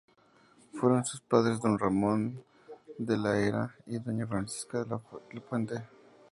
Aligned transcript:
Fueron 0.73 1.05
sus 1.05 1.21
padres 1.21 1.61
don 1.61 1.77
Ramón 1.77 2.43
de 2.97 3.17
La 3.17 3.37
Hera 3.39 3.75
y 3.85 3.99
doña 3.99 4.25
Francisca 4.25 4.83
de 4.83 4.89
la 4.89 4.97
Puente. 4.97 5.75